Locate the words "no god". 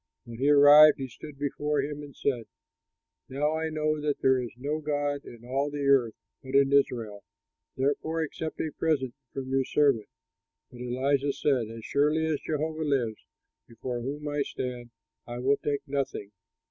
4.57-5.23